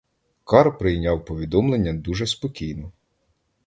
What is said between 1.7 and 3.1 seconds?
дуже спокійно.